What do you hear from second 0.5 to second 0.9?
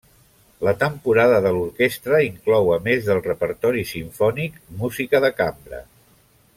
La